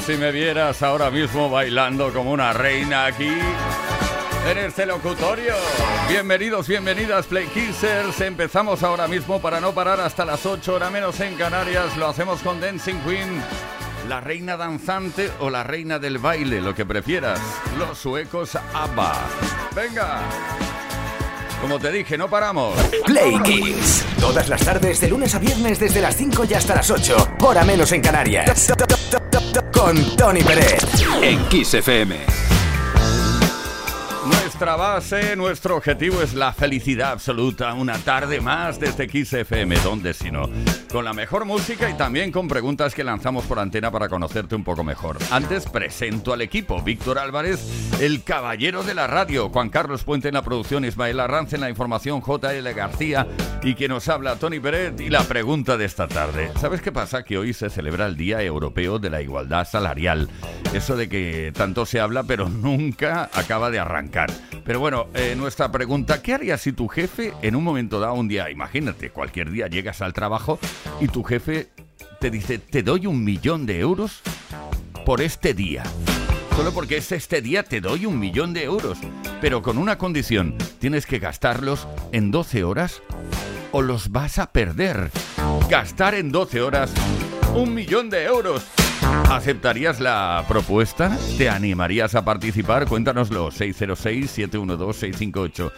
Si 0.00 0.16
me 0.16 0.32
vieras 0.32 0.82
ahora 0.82 1.10
mismo 1.10 1.50
bailando 1.50 2.12
como 2.12 2.30
una 2.30 2.52
reina 2.52 3.06
aquí 3.06 3.30
en 4.50 4.58
este 4.58 4.86
locutorio. 4.86 5.54
Bienvenidos, 6.08 6.66
bienvenidas, 6.66 7.26
Play 7.26 7.46
Kissers. 7.48 8.20
Empezamos 8.20 8.82
ahora 8.82 9.06
mismo 9.06 9.40
para 9.40 9.60
no 9.60 9.72
parar 9.72 10.00
hasta 10.00 10.24
las 10.24 10.44
8 10.46 10.74
horas 10.74 10.90
menos 10.90 11.20
en 11.20 11.34
Canarias. 11.36 11.96
Lo 11.96 12.08
hacemos 12.08 12.40
con 12.40 12.60
Dancing 12.60 13.00
Queen, 13.06 13.42
la 14.08 14.20
reina 14.20 14.56
danzante 14.56 15.30
o 15.40 15.50
la 15.50 15.62
reina 15.62 15.98
del 15.98 16.18
baile, 16.18 16.60
lo 16.60 16.74
que 16.74 16.86
prefieras. 16.86 17.40
Los 17.78 17.98
suecos 17.98 18.56
ABBA. 18.56 19.12
Venga. 19.74 20.20
Como 21.64 21.78
te 21.78 21.90
dije, 21.90 22.18
no 22.18 22.28
paramos. 22.28 22.74
Play 23.06 23.38
Kiss. 23.42 24.04
Todas 24.20 24.50
las 24.50 24.62
tardes, 24.62 25.00
de 25.00 25.08
lunes 25.08 25.34
a 25.34 25.38
viernes, 25.38 25.78
desde 25.78 26.02
las 26.02 26.14
5 26.14 26.44
y 26.50 26.52
hasta 26.52 26.74
las 26.74 26.90
8. 26.90 27.36
Hora 27.40 27.64
menos 27.64 27.90
en 27.92 28.02
Canarias. 28.02 28.70
Con 29.72 30.14
Tony 30.14 30.42
Pérez. 30.42 30.84
En 31.22 31.42
Kiss 31.48 31.72
FM. 31.72 32.43
Nuestra 34.54 34.76
base, 34.76 35.34
nuestro 35.34 35.76
objetivo 35.76 36.22
es 36.22 36.32
la 36.32 36.52
felicidad 36.52 37.10
absoluta. 37.10 37.74
Una 37.74 37.98
tarde 37.98 38.40
más 38.40 38.78
desde 38.78 39.08
XFM, 39.08 39.74
donde 39.80 40.14
si 40.14 40.30
no, 40.30 40.48
con 40.92 41.04
la 41.04 41.12
mejor 41.12 41.44
música 41.44 41.90
y 41.90 41.94
también 41.94 42.30
con 42.30 42.46
preguntas 42.46 42.94
que 42.94 43.02
lanzamos 43.02 43.46
por 43.46 43.58
antena 43.58 43.90
para 43.90 44.08
conocerte 44.08 44.54
un 44.54 44.62
poco 44.62 44.84
mejor. 44.84 45.18
Antes 45.32 45.66
presento 45.68 46.32
al 46.32 46.40
equipo: 46.40 46.80
Víctor 46.82 47.18
Álvarez, 47.18 47.98
el 48.00 48.22
caballero 48.22 48.84
de 48.84 48.94
la 48.94 49.08
radio, 49.08 49.48
Juan 49.48 49.70
Carlos 49.70 50.04
Puente 50.04 50.28
en 50.28 50.34
la 50.34 50.42
producción, 50.42 50.84
Ismael 50.84 51.18
Arranz 51.18 51.52
en 51.52 51.60
la 51.60 51.68
información, 51.68 52.22
JL 52.22 52.72
García 52.76 53.26
y 53.60 53.74
quien 53.74 53.90
nos 53.90 54.08
habla, 54.08 54.36
Tony 54.36 54.60
Peret. 54.60 55.00
Y 55.00 55.10
la 55.10 55.24
pregunta 55.24 55.76
de 55.76 55.86
esta 55.86 56.06
tarde: 56.06 56.52
¿Sabes 56.60 56.80
qué 56.80 56.92
pasa? 56.92 57.24
Que 57.24 57.38
hoy 57.38 57.54
se 57.54 57.70
celebra 57.70 58.06
el 58.06 58.16
Día 58.16 58.40
Europeo 58.40 59.00
de 59.00 59.10
la 59.10 59.20
Igualdad 59.20 59.66
Salarial. 59.66 60.28
Eso 60.72 60.96
de 60.96 61.08
que 61.08 61.52
tanto 61.52 61.86
se 61.86 61.98
habla, 61.98 62.22
pero 62.22 62.48
nunca 62.48 63.28
acaba 63.34 63.72
de 63.72 63.80
arrancar. 63.80 64.30
Pero 64.64 64.80
bueno, 64.80 65.06
eh, 65.14 65.34
nuestra 65.36 65.70
pregunta, 65.70 66.22
¿qué 66.22 66.34
harías 66.34 66.60
si 66.60 66.72
tu 66.72 66.88
jefe 66.88 67.32
en 67.42 67.56
un 67.56 67.64
momento 67.64 68.00
dado, 68.00 68.14
un 68.14 68.28
día, 68.28 68.50
imagínate, 68.50 69.10
cualquier 69.10 69.50
día 69.50 69.66
llegas 69.66 70.02
al 70.02 70.12
trabajo 70.12 70.58
y 71.00 71.08
tu 71.08 71.22
jefe 71.22 71.68
te 72.20 72.30
dice, 72.30 72.58
te 72.58 72.82
doy 72.82 73.06
un 73.06 73.24
millón 73.24 73.66
de 73.66 73.80
euros 73.80 74.22
por 75.04 75.20
este 75.20 75.54
día? 75.54 75.82
Solo 76.56 76.72
porque 76.72 76.98
es 76.98 77.10
este 77.10 77.42
día 77.42 77.64
te 77.64 77.80
doy 77.80 78.06
un 78.06 78.18
millón 78.18 78.54
de 78.54 78.62
euros, 78.62 78.98
pero 79.40 79.60
con 79.60 79.76
una 79.76 79.98
condición, 79.98 80.56
tienes 80.78 81.04
que 81.04 81.18
gastarlos 81.18 81.88
en 82.12 82.30
12 82.30 82.62
horas 82.62 83.02
o 83.72 83.82
los 83.82 84.10
vas 84.10 84.38
a 84.38 84.52
perder. 84.52 85.10
Gastar 85.68 86.14
en 86.14 86.30
12 86.30 86.62
horas 86.62 86.92
un 87.54 87.74
millón 87.74 88.08
de 88.08 88.24
euros. 88.24 88.64
¿Aceptarías 89.30 90.00
la 90.00 90.44
propuesta? 90.46 91.16
¿Te 91.38 91.48
animarías 91.48 92.14
a 92.14 92.22
participar? 92.24 92.86
Cuéntanoslo, 92.86 93.50
606-712-658. 93.50 95.72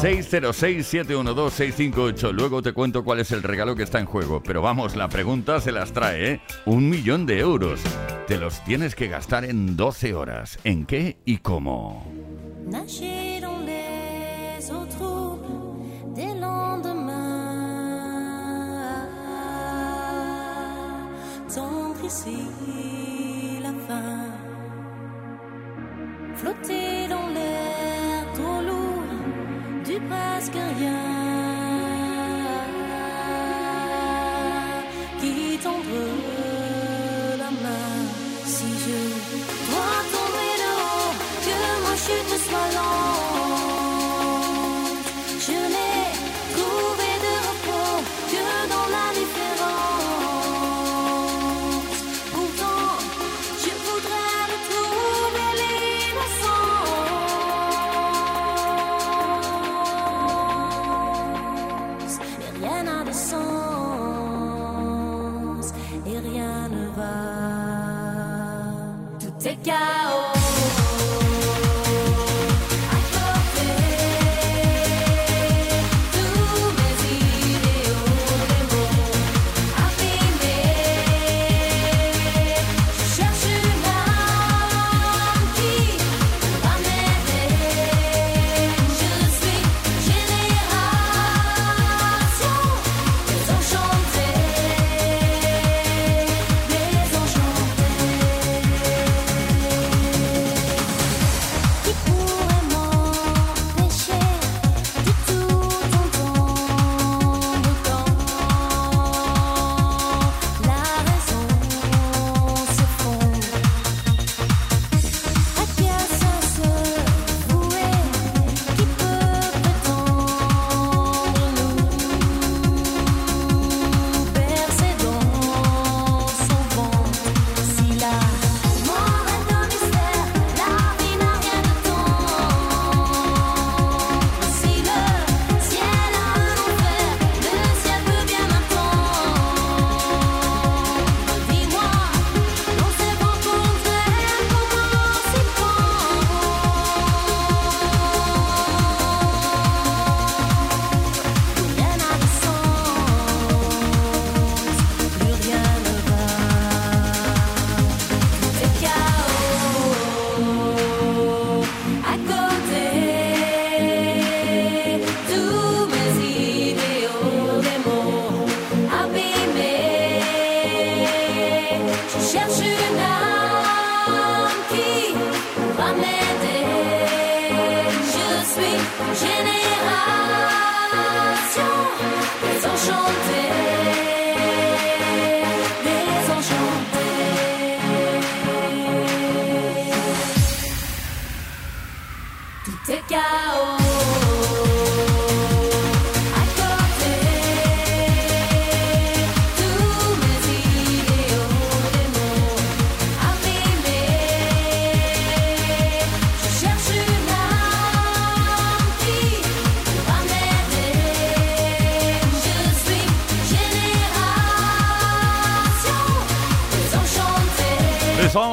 606-712-658. 0.00 2.32
Luego 2.32 2.62
te 2.62 2.72
cuento 2.72 3.04
cuál 3.04 3.20
es 3.20 3.32
el 3.32 3.42
regalo 3.42 3.76
que 3.76 3.82
está 3.82 4.00
en 4.00 4.06
juego. 4.06 4.42
Pero 4.42 4.62
vamos, 4.62 4.96
la 4.96 5.08
pregunta 5.08 5.60
se 5.60 5.72
las 5.72 5.92
trae, 5.92 6.32
¿eh? 6.32 6.40
Un 6.64 6.88
millón 6.88 7.26
de 7.26 7.40
euros. 7.40 7.80
Te 8.26 8.38
los 8.38 8.64
tienes 8.64 8.94
que 8.94 9.08
gastar 9.08 9.44
en 9.44 9.76
12 9.76 10.14
horas. 10.14 10.58
¿En 10.64 10.86
qué 10.86 11.18
y 11.24 11.36
cómo? 11.38 12.06
La 23.62 23.72
fin. 23.86 24.30
Flotter 26.36 27.08
dans 27.08 27.28
l'air 27.34 28.32
trop 28.34 28.60
lourd 28.68 29.12
du 29.84 29.96
presque 30.08 30.60
rien. 30.78 31.04
Qui 35.20 35.58
t'envoie 35.58 36.36
la 36.38 36.45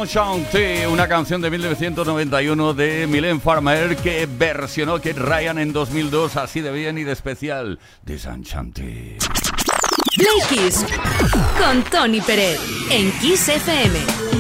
Chanté, 0.06 0.86
una 0.86 1.08
canción 1.08 1.42
de 1.42 1.50
1991 1.50 2.74
de 2.76 3.08
Mylène 3.08 3.40
Farmer 3.40 3.96
que 3.96 4.28
versionó 4.28 4.98
Kate 4.98 5.14
Ryan 5.14 5.58
en 5.58 5.74
2002, 5.74 6.38
así 6.38 6.62
de 6.62 6.72
bien 6.72 6.98
y 7.00 7.04
de 7.04 7.12
especial, 7.12 7.80
Desenchanté. 8.04 9.18
Play 10.16 10.40
Kiss 10.48 10.86
con 11.58 11.84
Tony 11.86 12.22
Pérez 12.22 12.60
en 12.92 13.12
Kiss 13.14 13.50
FM. 13.50 14.33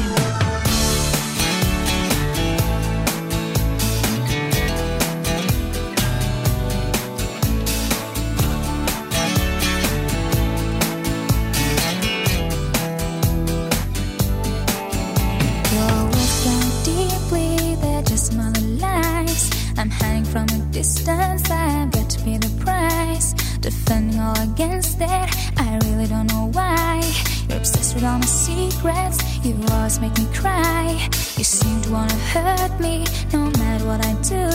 defending 23.73 24.19
all 24.19 24.39
against 24.39 24.97
it. 25.01 25.27
I 25.57 25.79
really 25.85 26.07
don't 26.07 26.27
know 26.27 26.49
why. 26.53 27.01
You're 27.47 27.57
obsessed 27.57 27.95
with 27.95 28.03
all 28.03 28.19
my 28.19 28.25
secrets. 28.25 29.17
You 29.45 29.53
always 29.71 29.99
make 29.99 30.17
me 30.17 30.27
cry. 30.33 31.09
You 31.37 31.43
seem 31.43 31.81
to 31.83 31.91
wanna 31.91 32.19
hurt 32.33 32.79
me, 32.79 33.05
no 33.33 33.41
matter 33.61 33.85
what 33.85 34.05
I 34.05 34.13
do. 34.33 34.45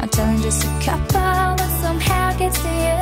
I'm 0.00 0.08
telling 0.08 0.40
just 0.42 0.64
a 0.64 0.72
couple, 0.86 1.56
but 1.58 1.70
somehow 1.82 2.36
gets 2.38 2.58
to 2.62 2.72
you. 2.86 3.00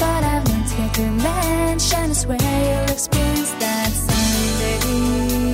But 0.00 0.20
I've 0.32 0.44
learned 0.48 0.68
to 0.68 0.76
get 0.76 0.92
dimension. 0.94 2.10
It's 2.10 2.26
where 2.26 2.38
you'll 2.40 2.92
experience 2.92 3.52
that 3.62 3.90
someday. 3.92 5.53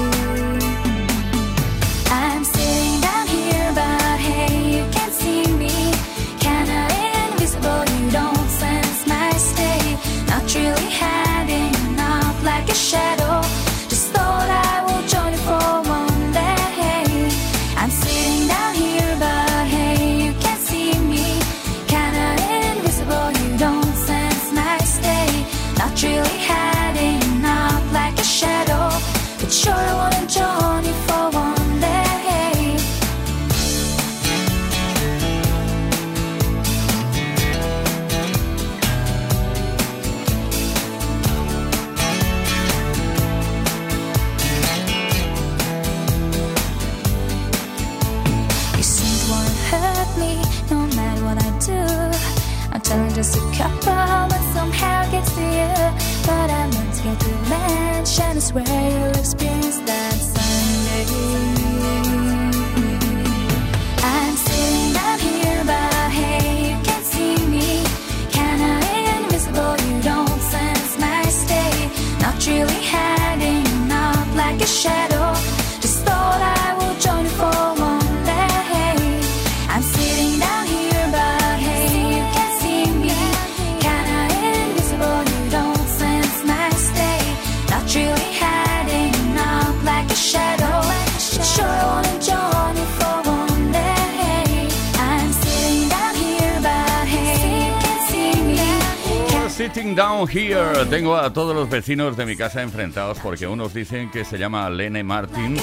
Sitting 99.73 99.95
down 99.95 100.27
here. 100.27 100.85
Tengo 100.89 101.15
a 101.15 101.31
todos 101.31 101.55
los 101.55 101.69
vecinos 101.69 102.17
de 102.17 102.25
mi 102.25 102.35
casa 102.35 102.61
enfrentados 102.61 103.19
porque 103.19 103.47
unos 103.47 103.73
dicen 103.73 104.11
que 104.11 104.25
se 104.25 104.37
llama 104.37 104.69
Lene 104.69 105.01
Martin 105.01 105.55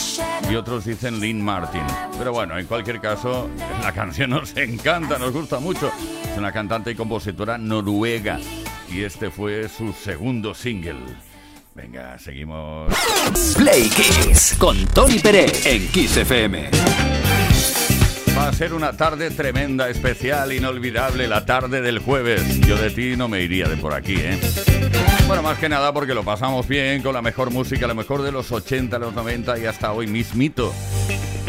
y 0.50 0.54
otros 0.54 0.86
dicen 0.86 1.20
Lynn 1.20 1.42
Martin. 1.42 1.82
Pero 2.16 2.32
bueno, 2.32 2.58
en 2.58 2.64
cualquier 2.64 3.02
caso, 3.02 3.50
la 3.82 3.92
canción 3.92 4.30
nos 4.30 4.56
encanta, 4.56 5.18
nos 5.18 5.32
gusta 5.32 5.58
mucho. 5.58 5.92
Es 6.24 6.38
una 6.38 6.52
cantante 6.52 6.92
y 6.92 6.94
compositora 6.94 7.58
noruega 7.58 8.40
y 8.90 9.02
este 9.02 9.30
fue 9.30 9.68
su 9.68 9.92
segundo 9.92 10.54
single. 10.54 10.96
Venga, 11.74 12.18
seguimos. 12.18 12.90
Play 13.58 13.90
Kiss 13.90 14.56
con 14.58 14.86
Tony 14.86 15.18
Pérez 15.18 15.66
en 15.66 15.86
Kiss 15.88 16.16
FM. 16.16 16.70
Va 18.38 18.46
a 18.46 18.52
ser 18.52 18.72
una 18.72 18.92
tarde 18.92 19.32
tremenda, 19.32 19.90
especial, 19.90 20.52
inolvidable, 20.52 21.26
la 21.26 21.44
tarde 21.44 21.80
del 21.80 21.98
jueves. 21.98 22.60
Yo 22.60 22.76
de 22.76 22.90
ti 22.90 23.16
no 23.16 23.26
me 23.26 23.42
iría 23.42 23.66
de 23.66 23.76
por 23.76 23.92
aquí, 23.92 24.14
¿eh? 24.14 24.38
Bueno, 25.26 25.42
más 25.42 25.58
que 25.58 25.68
nada 25.68 25.92
porque 25.92 26.14
lo 26.14 26.22
pasamos 26.22 26.68
bien 26.68 27.02
con 27.02 27.14
la 27.14 27.20
mejor 27.20 27.50
música, 27.50 27.88
lo 27.88 27.96
mejor 27.96 28.22
de 28.22 28.30
los 28.30 28.52
80, 28.52 28.96
los 29.00 29.12
90 29.12 29.58
y 29.58 29.66
hasta 29.66 29.90
hoy 29.90 30.06
mismito. 30.06 30.72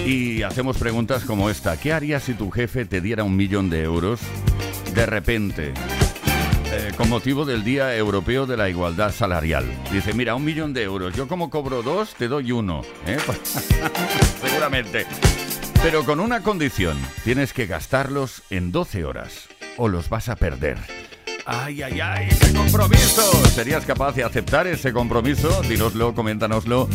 Y 0.03 0.41
hacemos 0.41 0.79
preguntas 0.79 1.25
como 1.25 1.51
esta. 1.51 1.77
¿Qué 1.77 1.93
harías 1.93 2.23
si 2.23 2.33
tu 2.33 2.49
jefe 2.49 2.85
te 2.85 3.01
diera 3.01 3.23
un 3.23 3.35
millón 3.35 3.69
de 3.69 3.83
euros 3.83 4.19
de 4.95 5.05
repente? 5.05 5.73
eh, 6.71 6.91
con 6.95 7.09
motivo 7.09 7.45
del 7.45 7.63
Día 7.63 7.95
Europeo 7.95 8.45
de 8.45 8.57
la 8.57 8.69
Igualdad 8.69 9.11
Salarial. 9.11 9.65
Dice, 9.91 10.13
mira, 10.13 10.35
un 10.35 10.43
millón 10.43 10.73
de 10.73 10.83
euros. 10.83 11.15
Yo 11.15 11.27
como 11.27 11.49
cobro 11.49 11.81
dos, 11.81 12.15
te 12.15 12.27
doy 12.27 12.51
uno. 12.51 12.81
¿eh? 13.07 13.17
Seguramente. 14.41 15.05
Pero 15.81 16.03
con 16.03 16.19
una 16.19 16.43
condición. 16.43 16.97
Tienes 17.23 17.53
que 17.53 17.65
gastarlos 17.65 18.43
en 18.49 18.73
12 18.73 19.05
horas 19.05 19.47
o 19.77 19.87
los 19.87 20.09
vas 20.09 20.27
a 20.27 20.35
perder. 20.35 20.77
¡Ay, 21.45 21.81
ay, 21.81 21.99
ay! 22.01 22.27
¡Ese 22.29 22.53
compromiso! 22.53 23.31
¿Serías 23.47 23.85
capaz 23.85 24.11
de 24.11 24.25
aceptar 24.25 24.67
ese 24.67 24.91
compromiso? 24.91 25.61
Dínoslo, 25.63 26.13
coméntanoslo. 26.13 26.89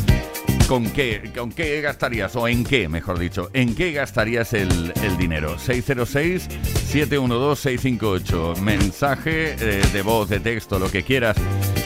¿Con 0.68 0.90
qué, 0.90 1.32
¿Con 1.36 1.50
qué 1.52 1.80
gastarías? 1.82 2.34
O 2.36 2.48
en 2.48 2.64
qué, 2.64 2.88
mejor 2.88 3.18
dicho. 3.18 3.50
¿En 3.52 3.74
qué 3.74 3.92
gastarías 3.92 4.54
el, 4.54 4.94
el 5.02 5.18
dinero? 5.18 5.58
606-712-658. 5.58 8.56
Mensaje 8.60 9.56
eh, 9.60 9.82
de 9.92 10.02
voz, 10.02 10.30
de 10.30 10.40
texto, 10.40 10.78
lo 10.78 10.90
que 10.90 11.02
quieras. 11.02 11.36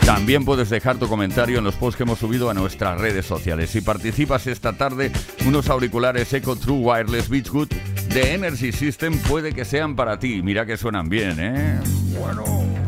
También 0.07 0.45
puedes 0.45 0.71
dejar 0.71 0.97
tu 0.97 1.09
comentario 1.09 1.59
en 1.59 1.65
los 1.65 1.75
posts 1.75 1.97
que 1.97 2.05
hemos 2.05 2.21
subido 2.21 2.51
a 2.51 2.55
nuestras 2.55 3.01
redes 3.01 3.27
sociales. 3.27 3.71
Si 3.71 3.81
participas 3.81 4.47
esta 4.47 4.75
tarde, 4.75 5.11
unos 5.45 5.69
auriculares 5.69 6.33
Echo 6.33 6.55
True 6.55 6.79
Wireless 6.79 7.29
Beachwood 7.29 7.71
de 8.15 8.35
Energy 8.35 8.71
System 8.71 9.19
puede 9.19 9.53
que 9.53 9.65
sean 9.65 9.97
para 9.97 10.21
ti. 10.21 10.41
Mira 10.43 10.65
que 10.65 10.77
suenan 10.77 11.09
bien, 11.09 11.37
¿eh? 11.41 11.81
Bueno. 12.19 12.88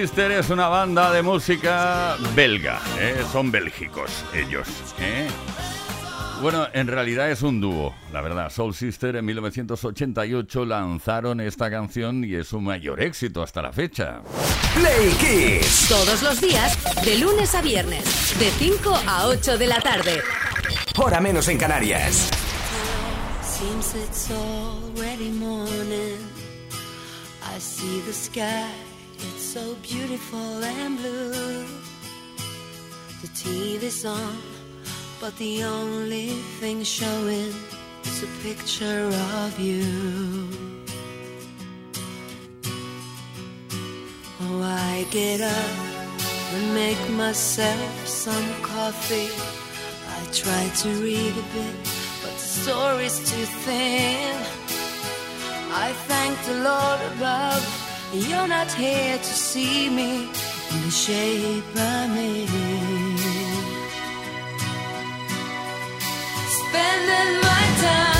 Sister 0.00 0.32
es 0.32 0.50
una 0.50 0.66
banda 0.66 1.12
de 1.12 1.22
música 1.22 2.16
belga, 2.34 2.80
¿eh? 2.98 3.22
son 3.30 3.52
bélgicos 3.52 4.24
ellos. 4.34 4.66
¿eh? 4.98 5.28
Bueno, 6.42 6.66
en 6.72 6.88
realidad 6.88 7.30
es 7.30 7.42
un 7.42 7.60
dúo, 7.60 7.94
la 8.12 8.20
verdad. 8.20 8.50
Soul 8.50 8.74
Sister 8.74 9.14
en 9.14 9.24
1988 9.24 10.64
lanzaron 10.64 11.40
esta 11.40 11.70
canción 11.70 12.24
y 12.24 12.34
es 12.34 12.48
su 12.48 12.60
mayor 12.60 13.00
éxito 13.00 13.40
hasta 13.40 13.62
la 13.62 13.72
fecha. 13.72 14.20
Play 14.74 15.10
Kiss. 15.20 15.86
Todos 15.88 16.24
los 16.24 16.40
días, 16.40 16.76
de 17.04 17.16
lunes 17.20 17.54
a 17.54 17.62
viernes, 17.62 18.36
de 18.40 18.50
5 18.50 19.00
a 19.06 19.28
8 19.28 19.58
de 19.58 19.66
la 19.68 19.80
tarde. 19.80 20.22
Hora 20.96 21.20
menos 21.20 21.46
en 21.46 21.56
Canarias. 21.56 22.30
Seems 23.42 23.94
it's 23.94 24.28
already 24.32 25.30
morning. 25.30 26.18
I 27.44 27.60
see 27.60 28.00
the 28.00 28.12
sky, 28.12 28.68
so 29.54 29.76
beautiful 29.82 30.64
and 30.64 30.98
blue. 30.98 31.64
The 33.22 33.28
TV's 33.40 34.04
on, 34.04 34.36
but 35.20 35.36
the 35.36 35.62
only 35.62 36.30
thing 36.58 36.82
showing 36.82 37.52
is 38.02 38.22
a 38.24 38.30
picture 38.42 39.08
of 39.44 39.60
you. 39.60 40.48
Oh, 44.40 44.60
I 44.60 45.06
get 45.12 45.40
up 45.40 45.74
and 46.54 46.74
make 46.74 47.02
myself 47.10 48.08
some 48.08 48.48
coffee. 48.60 49.30
I 50.16 50.20
try 50.32 50.64
to 50.82 50.88
read 51.00 51.32
a 51.44 51.46
bit, 51.54 51.76
but 52.22 52.34
the 52.42 52.48
story's 52.60 53.18
too 53.30 53.46
thin. 53.62 54.34
I 55.86 55.92
thank 56.08 56.34
the 56.42 56.56
Lord 56.70 57.00
above, 57.12 57.93
you're 58.14 58.48
not 58.48 58.70
here 58.72 59.18
to 59.18 59.24
see 59.24 59.90
me 59.90 60.22
in 60.72 60.80
the 60.84 60.90
shape 60.90 61.64
I'm 61.76 62.16
in. 62.16 62.48
Spending 66.58 67.40
my 67.42 67.64
time 67.82 68.13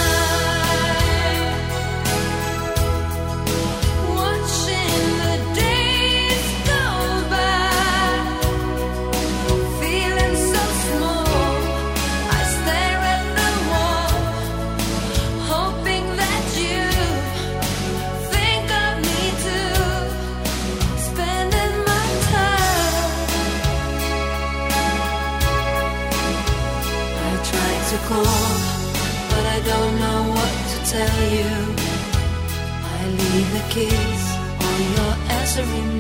answering 35.57 35.94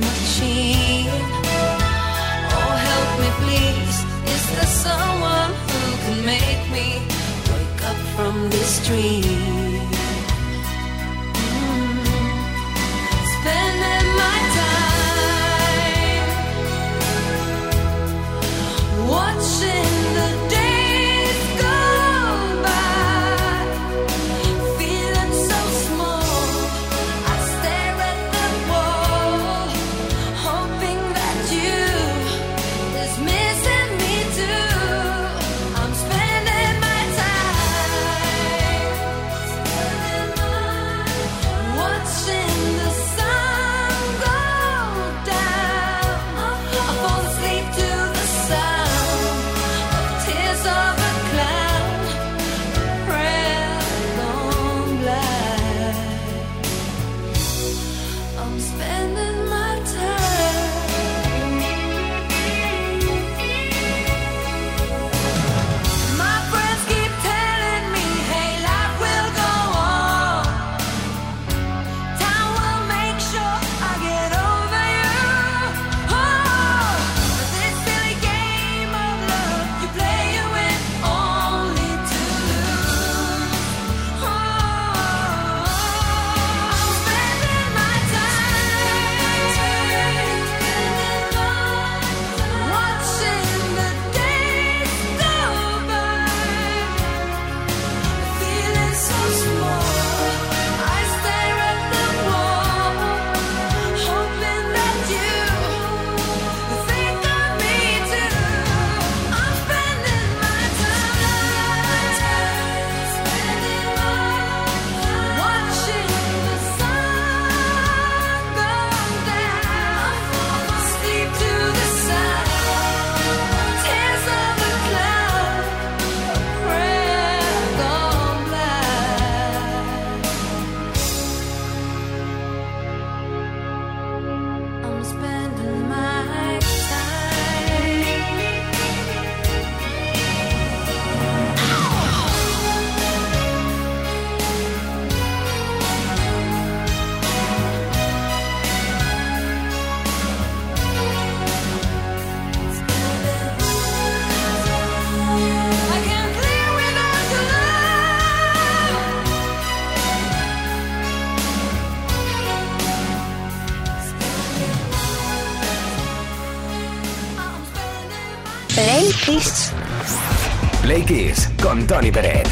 Tony 171.86 172.10
Peret. 172.10 172.48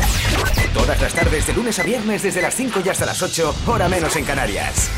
Todas 0.74 1.00
las 1.00 1.14
tardes 1.14 1.46
de 1.46 1.52
lunes 1.52 1.78
a 1.78 1.82
viernes 1.82 2.22
desde 2.22 2.42
las 2.42 2.54
5 2.54 2.80
y 2.84 2.88
hasta 2.88 3.06
las 3.06 3.22
8, 3.22 3.54
hora 3.66 3.88
menos 3.88 4.16
en 4.16 4.24
Canarias. 4.24 4.90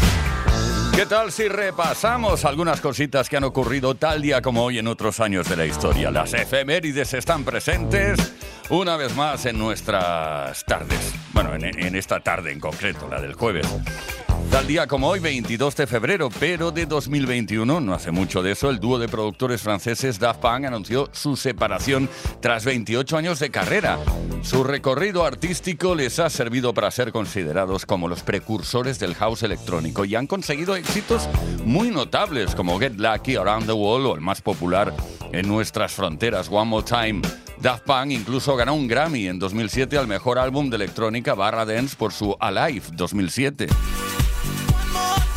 ¿Qué 0.94 1.07
tal 1.07 1.33
si 1.33 1.49
repasamos 1.49 2.44
algunas 2.44 2.81
cositas 2.81 3.29
que 3.29 3.37
han 3.37 3.44
ocurrido 3.44 3.94
tal 3.97 4.23
día 4.23 4.40
como 4.40 4.64
hoy 4.64 4.79
en 4.79 4.87
otros 4.87 5.20
años 5.20 5.49
de 5.49 5.57
la 5.57 5.66
historia? 5.66 6.11
Las 6.11 6.35
efemérides 6.35 7.14
están 7.14 7.44
presentes 7.44 8.33
una 8.70 8.97
vez 8.97 9.14
más 9.16 9.44
en 9.47 9.59
nuestras 9.59 10.64
tardes. 10.64 11.12
Bueno, 11.33 11.55
en, 11.55 11.64
en 11.64 11.97
esta 11.97 12.20
tarde 12.20 12.53
en 12.53 12.61
concreto, 12.61 13.09
la 13.09 13.20
del 13.20 13.35
jueves. 13.35 13.66
Tal 14.50 14.66
día 14.66 14.87
como 14.87 15.09
hoy, 15.09 15.20
22 15.20 15.76
de 15.76 15.87
febrero, 15.87 16.28
pero 16.38 16.70
de 16.70 16.87
2021, 16.87 17.80
no 17.80 17.94
hace 17.94 18.11
mucho 18.11 18.42
de 18.42 18.52
eso, 18.52 18.70
el 18.70 18.78
dúo 18.78 18.98
de 18.98 19.09
productores 19.09 19.61
franceses 19.61 20.18
Daft 20.18 20.40
Punk 20.40 20.64
anunció 20.64 21.09
su 21.12 21.37
separación 21.37 22.09
tras 22.40 22.64
28 22.64 23.16
años 23.16 23.38
de 23.40 23.50
carrera. 23.50 23.98
Su 24.42 24.62
recorrido 24.62 25.24
artístico 25.24 25.94
les 25.94 26.18
ha 26.18 26.30
servido 26.30 26.72
para 26.74 26.90
ser 26.90 27.12
considerados 27.12 27.87
como 27.87 28.09
los 28.09 28.22
precursores 28.22 28.98
del 28.98 29.14
house 29.14 29.42
electrónico 29.42 30.04
y 30.04 30.14
han 30.14 30.26
conseguido 30.26 30.76
éxitos 30.76 31.28
muy 31.64 31.90
notables 31.90 32.54
como 32.54 32.78
Get 32.78 32.96
Lucky, 32.96 33.37
Around 33.37 33.66
the 33.66 33.72
World 33.72 34.07
o 34.07 34.14
el 34.14 34.20
más 34.20 34.40
popular 34.40 34.94
en 35.33 35.48
nuestras 35.48 35.92
fronteras, 35.92 36.48
One 36.50 36.70
More 36.70 36.87
Time. 36.87 37.22
Daft 37.61 37.85
Punk 37.85 38.11
incluso 38.11 38.54
ganó 38.57 38.74
un 38.74 38.87
Grammy 38.87 39.26
en 39.26 39.38
2007 39.38 39.96
al 39.96 40.07
mejor 40.07 40.38
álbum 40.38 40.68
de 40.68 40.76
electrónica 40.76 41.35
barra 41.35 41.64
dance 41.64 41.96
por 41.96 42.12
su 42.12 42.37
Alive 42.38 42.83
2007. 42.92 43.68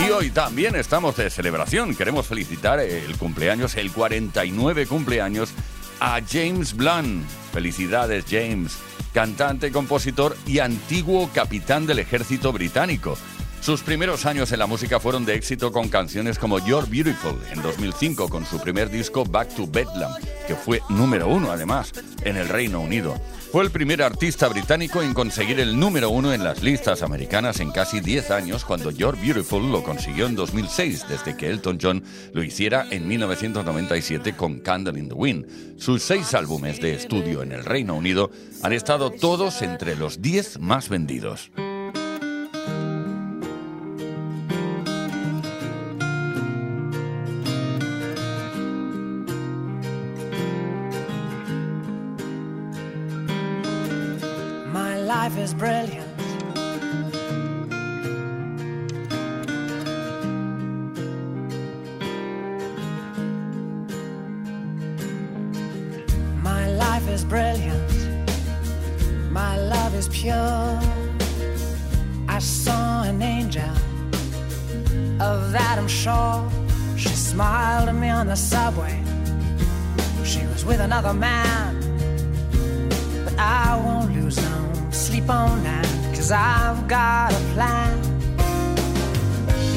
Y 0.00 0.10
hoy 0.10 0.30
también 0.30 0.76
estamos 0.76 1.16
de 1.16 1.28
celebración. 1.28 1.94
Queremos 1.94 2.26
felicitar 2.26 2.80
el 2.80 3.16
cumpleaños, 3.18 3.74
el 3.76 3.92
49 3.92 4.86
cumpleaños, 4.86 5.50
a 6.00 6.20
James 6.26 6.74
Blunt. 6.74 7.28
Felicidades, 7.52 8.24
James. 8.28 8.78
Cantante, 9.12 9.70
compositor 9.70 10.36
y 10.46 10.60
antiguo 10.60 11.28
capitán 11.34 11.86
del 11.86 11.98
ejército 11.98 12.50
británico. 12.50 13.18
Sus 13.60 13.82
primeros 13.82 14.24
años 14.24 14.52
en 14.52 14.60
la 14.60 14.66
música 14.66 15.00
fueron 15.00 15.26
de 15.26 15.34
éxito 15.34 15.70
con 15.70 15.90
canciones 15.90 16.38
como 16.38 16.58
You're 16.60 16.88
Beautiful 16.88 17.38
en 17.52 17.60
2005 17.60 18.30
con 18.30 18.46
su 18.46 18.58
primer 18.58 18.88
disco 18.88 19.26
Back 19.26 19.54
to 19.54 19.66
Bedlam, 19.66 20.14
que 20.46 20.54
fue 20.54 20.80
número 20.88 21.28
uno 21.28 21.52
además 21.52 21.92
en 22.22 22.38
el 22.38 22.48
Reino 22.48 22.80
Unido. 22.80 23.20
Fue 23.50 23.64
el 23.64 23.72
primer 23.72 24.00
artista 24.00 24.46
británico 24.46 25.02
en 25.02 25.12
conseguir 25.12 25.58
el 25.58 25.76
número 25.76 26.08
uno 26.08 26.32
en 26.32 26.44
las 26.44 26.62
listas 26.62 27.02
americanas 27.02 27.58
en 27.58 27.72
casi 27.72 27.98
10 28.00 28.30
años 28.30 28.64
cuando 28.64 28.92
You're 28.92 29.20
Beautiful 29.20 29.72
lo 29.72 29.82
consiguió 29.82 30.26
en 30.26 30.36
2006, 30.36 31.06
desde 31.08 31.36
que 31.36 31.48
Elton 31.50 31.78
John 31.82 32.04
lo 32.32 32.44
hiciera 32.44 32.86
en 32.92 33.08
1997 33.08 34.36
con 34.36 34.60
Candle 34.60 35.00
in 35.00 35.08
the 35.08 35.14
Wind. 35.14 35.80
Sus 35.80 36.04
seis 36.04 36.32
álbumes 36.34 36.80
de 36.80 36.94
estudio 36.94 37.42
en 37.42 37.50
el 37.50 37.64
Reino 37.64 37.96
Unido 37.96 38.30
han 38.62 38.72
estado 38.72 39.10
todos 39.10 39.62
entre 39.62 39.96
los 39.96 40.22
10 40.22 40.60
más 40.60 40.88
vendidos. 40.88 41.50
Life 55.30 55.44
is 55.44 55.54
brilliant. 55.54 56.08
My 66.42 66.68
life 66.72 67.08
is 67.08 67.24
brilliant. 67.24 67.92
My 69.30 69.56
love 69.56 69.94
is 69.94 70.08
pure. 70.08 70.80
I 72.28 72.38
saw 72.40 73.04
an 73.04 73.22
angel. 73.22 73.62
Of 75.20 75.54
I'm 75.54 75.86
sure. 75.86 76.50
She 76.96 77.10
smiled 77.10 77.88
at 77.88 77.94
me 77.94 78.08
on 78.08 78.26
the 78.26 78.36
subway. 78.36 79.00
She 80.24 80.44
was 80.46 80.64
with 80.64 80.80
another 80.80 81.14
man. 81.14 81.78
But 83.24 83.38
I 83.38 83.80
won't 83.84 84.12
lose 84.12 84.36
no 84.36 84.59
cause 85.30 86.32
I've 86.32 86.88
got 86.88 87.32
a 87.32 87.42
plan. 87.54 87.96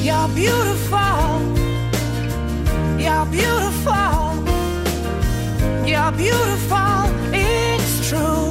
You're 0.02 0.28
beautiful, 0.34 1.26
you're 2.98 3.26
beautiful, 3.38 4.16
you're 5.86 6.12
beautiful, 6.24 7.02
it's 7.32 8.08
true. 8.08 8.50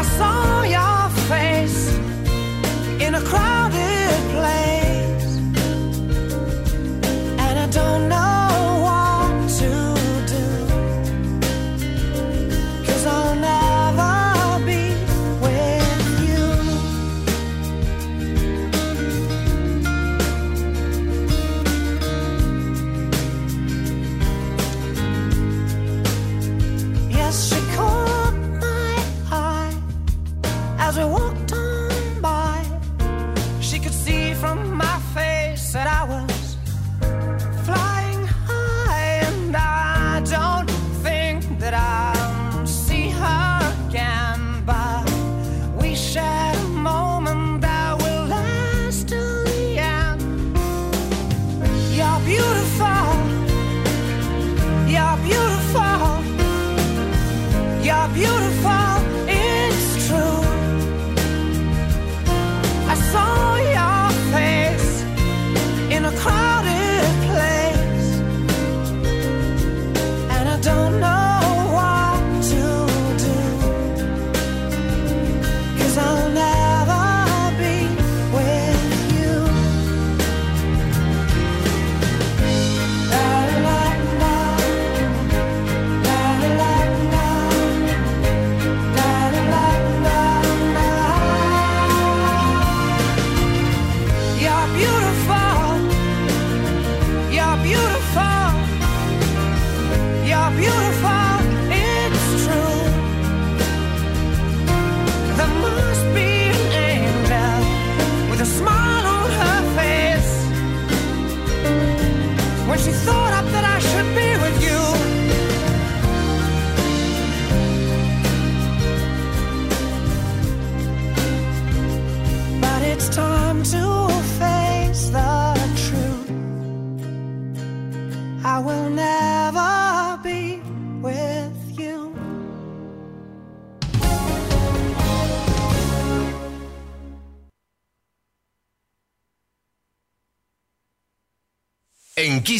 I 0.00 0.02
saw 0.16 0.62
your 0.62 0.93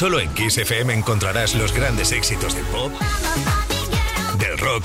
Solo 0.00 0.18
en 0.18 0.32
Kiss 0.32 0.56
FM 0.56 0.94
encontrarás 0.94 1.54
los 1.54 1.74
grandes 1.74 2.10
éxitos 2.12 2.54
del 2.54 2.64
pop, 2.64 2.90
del 4.38 4.56
rock, 4.56 4.82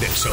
del 0.00 0.10
soul. 0.10 0.32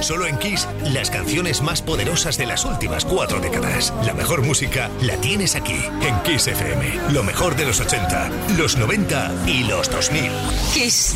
Solo 0.00 0.26
en 0.26 0.36
Kiss, 0.38 0.66
las 0.92 1.08
canciones 1.08 1.62
más 1.62 1.82
poderosas 1.82 2.36
de 2.36 2.46
las 2.46 2.64
últimas 2.64 3.04
cuatro 3.04 3.38
décadas. 3.38 3.94
La 4.04 4.12
mejor 4.12 4.42
música 4.42 4.90
la 5.02 5.16
tienes 5.18 5.54
aquí, 5.54 5.78
en 6.00 6.20
Kiss 6.24 6.48
FM. 6.48 7.12
Lo 7.12 7.22
mejor 7.22 7.54
de 7.54 7.66
los 7.66 7.78
80, 7.78 8.30
los 8.58 8.76
90 8.76 9.30
y 9.46 9.62
los 9.62 9.88
2000. 9.88 10.32
Kiss. 10.74 11.14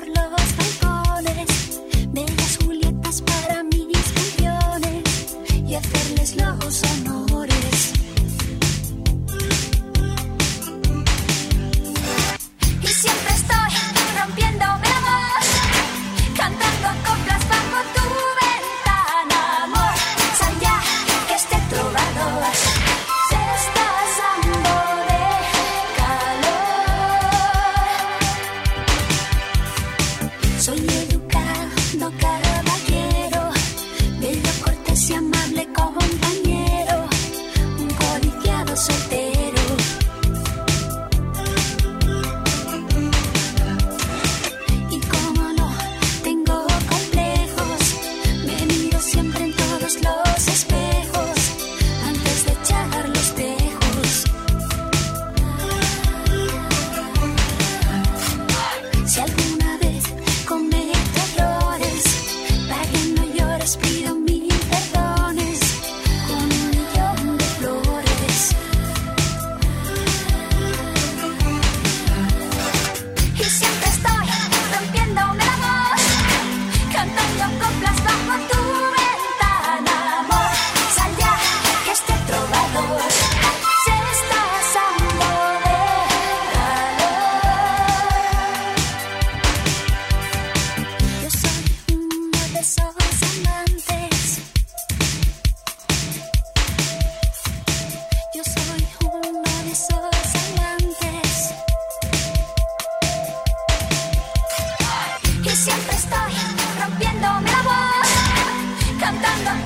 por 0.00 0.08
los 0.08 0.30
balcones. 0.80 1.59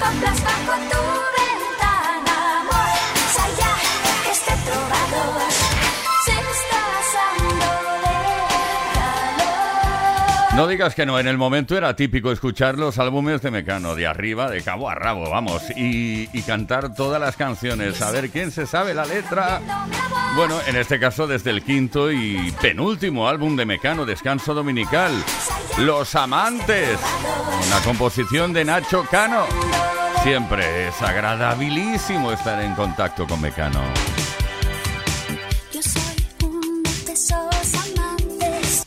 Este. 0.04 0.44
No 10.54 10.68
digas 10.68 10.94
que 10.94 11.04
no, 11.04 11.18
en 11.18 11.26
el 11.26 11.36
momento 11.36 11.76
era 11.76 11.96
típico 11.96 12.30
escuchar 12.30 12.78
los 12.78 13.00
álbumes 13.00 13.42
de 13.42 13.50
Mecano, 13.50 13.96
de 13.96 14.06
arriba, 14.06 14.48
de 14.48 14.62
cabo 14.62 14.88
a 14.88 14.94
rabo, 14.94 15.28
vamos, 15.28 15.64
y, 15.74 16.28
y 16.32 16.42
cantar 16.42 16.94
todas 16.94 17.20
las 17.20 17.36
canciones, 17.36 18.00
a 18.00 18.12
ver 18.12 18.30
quién 18.30 18.52
se 18.52 18.64
sabe 18.64 18.94
la 18.94 19.04
letra. 19.04 19.60
Bueno, 20.36 20.60
en 20.68 20.76
este 20.76 21.00
caso 21.00 21.26
desde 21.26 21.50
el 21.50 21.64
quinto 21.64 22.12
y 22.12 22.54
penúltimo 22.62 23.26
álbum 23.26 23.56
de 23.56 23.66
Mecano, 23.66 24.06
Descanso 24.06 24.54
Dominical, 24.54 25.12
Los 25.78 26.14
Amantes, 26.14 27.00
una 27.66 27.80
composición 27.80 28.52
de 28.52 28.64
Nacho 28.64 29.04
Cano. 29.10 29.46
Siempre 30.24 30.88
es 30.88 31.02
agradabilísimo 31.02 32.32
estar 32.32 32.58
en 32.62 32.74
contacto 32.74 33.26
con 33.26 33.42
Mecano. 33.42 33.82
Yo 35.70 35.82
soy 35.82 36.00
uno 36.42 36.80
de 37.04 37.12
esos 37.12 37.74
amantes. 37.92 38.86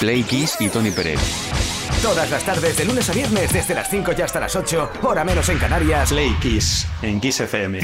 Play 0.00 0.22
Kiss 0.22 0.56
y 0.58 0.70
Tony 0.70 0.90
Pérez. 0.90 1.20
Todas 2.00 2.30
las 2.30 2.42
tardes, 2.44 2.78
de 2.78 2.86
lunes 2.86 3.10
a 3.10 3.12
viernes, 3.12 3.52
desde 3.52 3.74
las 3.74 3.90
5 3.90 4.12
y 4.16 4.22
hasta 4.22 4.40
las 4.40 4.56
8, 4.56 4.90
hora 5.02 5.22
menos 5.22 5.50
en 5.50 5.58
Canarias. 5.58 6.08
Play 6.08 6.34
Kiss 6.40 6.86
en 7.02 7.20
Kiss 7.20 7.40
FM. 7.40 7.80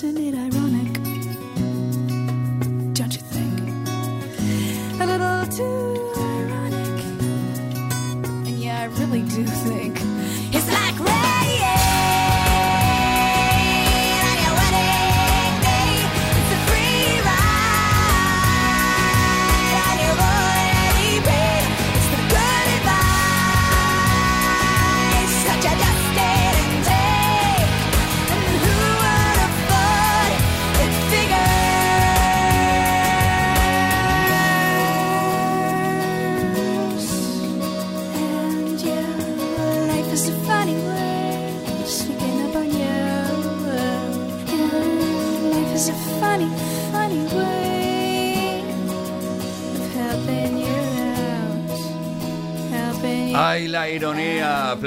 listen 0.00 0.16
it 0.28 0.37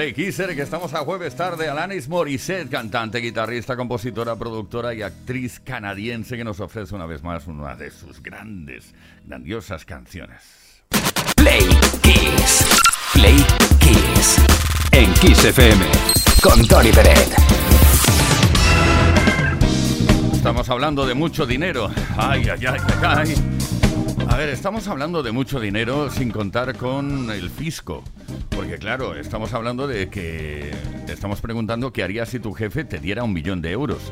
Play 0.01 0.13
Kisser, 0.13 0.55
que 0.55 0.63
estamos 0.63 0.95
a 0.95 1.01
jueves 1.01 1.35
tarde. 1.35 1.69
Alanis 1.69 2.09
Morissette, 2.09 2.71
cantante, 2.71 3.19
guitarrista, 3.19 3.77
compositora, 3.77 4.35
productora 4.35 4.95
y 4.95 5.03
actriz 5.03 5.59
canadiense 5.59 6.35
que 6.35 6.43
nos 6.43 6.59
ofrece 6.59 6.95
una 6.95 7.05
vez 7.05 7.21
más 7.21 7.45
una 7.45 7.75
de 7.75 7.91
sus 7.91 8.19
grandes, 8.23 8.95
grandiosas 9.27 9.85
canciones. 9.85 10.41
Play 11.35 11.67
Kiss. 12.01 12.81
Play 13.13 13.45
Kiss. 13.79 14.37
En 14.91 15.13
Kiss 15.13 15.45
FM. 15.45 15.85
Con 16.41 16.67
Tony 16.67 16.91
Pérez. 16.91 17.35
Estamos 20.33 20.67
hablando 20.67 21.05
de 21.05 21.13
mucho 21.13 21.45
dinero. 21.45 21.91
Ay, 22.17 22.49
ay, 22.49 22.65
ay, 22.65 22.79
ay, 23.03 23.03
ay. 23.03 23.35
A 24.27 24.35
ver, 24.35 24.49
estamos 24.49 24.87
hablando 24.87 25.21
de 25.21 25.31
mucho 25.31 25.59
dinero 25.59 26.09
sin 26.09 26.31
contar 26.31 26.75
con 26.75 27.29
el 27.29 27.51
fisco. 27.51 28.03
Porque 28.49 28.77
claro, 28.77 29.15
estamos 29.15 29.53
hablando 29.53 29.87
de 29.87 30.09
que 30.09 30.71
te 31.05 31.13
estamos 31.13 31.41
preguntando 31.41 31.91
qué 31.93 32.03
harías 32.03 32.29
si 32.29 32.39
tu 32.39 32.53
jefe 32.53 32.83
te 32.83 32.99
diera 32.99 33.23
un 33.23 33.33
millón 33.33 33.61
de 33.61 33.71
euros. 33.71 34.11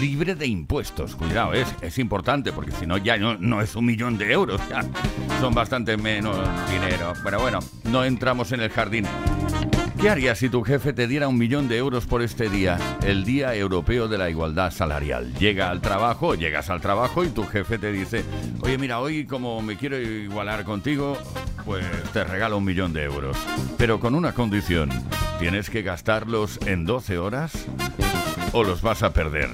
libre 0.00 0.34
de 0.34 0.46
impuestos. 0.46 1.16
Cuidado, 1.16 1.54
es, 1.54 1.66
es 1.80 1.98
importante 1.98 2.52
porque 2.52 2.72
si 2.72 2.86
no 2.86 2.98
ya 2.98 3.16
no, 3.16 3.36
no 3.36 3.60
es 3.62 3.74
un 3.74 3.86
millón 3.86 4.16
de 4.18 4.32
euros, 4.32 4.60
ya 4.68 4.82
son 5.40 5.54
bastante 5.54 5.96
menos 5.96 6.36
dinero. 6.70 7.14
Pero 7.24 7.40
bueno, 7.40 7.58
no 7.90 8.04
entramos 8.04 8.52
en 8.52 8.60
el 8.60 8.70
jardín. 8.70 9.06
¿Qué 10.00 10.08
harías 10.10 10.38
si 10.38 10.48
tu 10.48 10.62
jefe 10.62 10.92
te 10.92 11.08
diera 11.08 11.26
un 11.26 11.36
millón 11.36 11.66
de 11.66 11.76
euros 11.76 12.06
por 12.06 12.22
este 12.22 12.48
día, 12.48 12.78
el 13.04 13.24
Día 13.24 13.52
Europeo 13.56 14.06
de 14.06 14.16
la 14.16 14.30
Igualdad 14.30 14.70
Salarial? 14.70 15.34
Llega 15.34 15.70
al 15.70 15.80
trabajo, 15.80 16.36
llegas 16.36 16.70
al 16.70 16.80
trabajo 16.80 17.24
y 17.24 17.30
tu 17.30 17.42
jefe 17.44 17.78
te 17.78 17.90
dice, 17.90 18.24
oye 18.60 18.78
mira, 18.78 19.00
hoy 19.00 19.26
como 19.26 19.60
me 19.60 19.76
quiero 19.76 19.98
igualar 20.00 20.62
contigo, 20.62 21.18
pues 21.68 21.84
te 22.14 22.24
regalo 22.24 22.56
un 22.56 22.64
millón 22.64 22.94
de 22.94 23.04
euros. 23.04 23.36
Pero 23.76 24.00
con 24.00 24.14
una 24.14 24.32
condición, 24.32 24.88
¿tienes 25.38 25.68
que 25.68 25.82
gastarlos 25.82 26.58
en 26.64 26.86
12 26.86 27.18
horas? 27.18 27.66
¿O 28.54 28.64
los 28.64 28.80
vas 28.80 29.02
a 29.02 29.12
perder? 29.12 29.50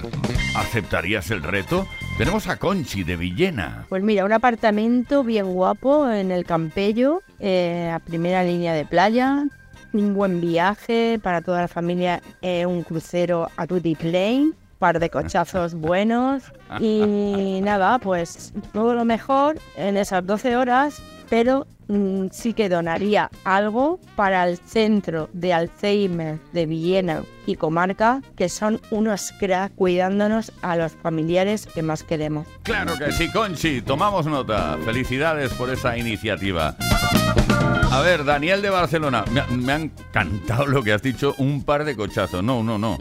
¿Aceptarías 0.55 1.29
el 1.29 1.43
reto? 1.43 1.85
Tenemos 2.17 2.47
a 2.47 2.55
Conchi 2.55 3.03
de 3.03 3.17
Villena. 3.17 3.85
Pues 3.89 4.01
mira, 4.01 4.23
un 4.23 4.31
apartamento 4.31 5.25
bien 5.25 5.47
guapo 5.47 6.09
en 6.09 6.31
el 6.31 6.45
Campello, 6.45 7.21
eh, 7.39 7.91
a 7.93 7.99
primera 7.99 8.45
línea 8.45 8.73
de 8.73 8.85
playa, 8.85 9.43
un 9.91 10.13
buen 10.13 10.39
viaje 10.39 11.19
para 11.21 11.41
toda 11.41 11.59
la 11.59 11.67
familia, 11.67 12.21
eh, 12.41 12.65
un 12.65 12.83
crucero 12.83 13.49
a 13.57 13.67
Tutti 13.67 13.93
Plane, 13.95 14.51
par 14.79 14.99
de 14.99 15.09
cochazos 15.09 15.73
buenos 15.75 16.43
y 16.79 17.59
nada, 17.61 17.99
pues 17.99 18.53
todo 18.71 18.93
lo 18.93 19.03
mejor 19.03 19.59
en 19.75 19.97
esas 19.97 20.25
12 20.25 20.55
horas, 20.55 21.01
pero 21.29 21.67
mm, 21.87 22.27
sí 22.31 22.53
que 22.53 22.69
donaría 22.69 23.29
algo 23.43 23.99
para 24.15 24.47
el 24.47 24.57
centro 24.57 25.29
de 25.33 25.53
Alzheimer 25.53 26.39
de 26.53 26.65
Villena 26.65 27.23
y 27.45 27.55
comarca, 27.55 28.21
que 28.35 28.49
son 28.49 28.81
unos 28.91 29.31
crack 29.39 29.73
cuidándonos 29.75 30.51
a 30.61 30.75
los 30.75 30.93
familiares 30.93 31.67
que 31.67 31.83
más 31.83 32.03
queremos. 32.03 32.47
Claro 32.63 32.97
que 32.97 33.11
sí, 33.11 33.31
Conchi, 33.31 33.81
tomamos 33.81 34.25
nota. 34.25 34.77
Felicidades 34.83 35.53
por 35.53 35.69
esa 35.69 35.97
iniciativa. 35.97 36.75
A 37.91 38.01
ver, 38.01 38.25
Daniel 38.25 38.61
de 38.61 38.69
Barcelona, 38.69 39.23
me, 39.31 39.57
me 39.57 39.73
han 39.73 39.81
encantado 39.83 40.65
lo 40.65 40.83
que 40.83 40.91
has 40.91 41.01
dicho, 41.01 41.35
un 41.37 41.63
par 41.63 41.85
de 41.85 41.95
cochazos. 41.95 42.43
No, 42.43 42.63
no, 42.63 42.77
no. 42.77 42.97